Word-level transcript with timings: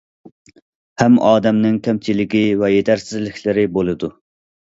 ھەممە 1.01 1.27
ئادەمنىڭ 1.31 1.75
كەمچىلىكى 1.87 2.41
ۋە 2.63 2.71
يېتەرسىزلىكلىرى 2.77 3.67
بولىدۇ. 3.77 4.11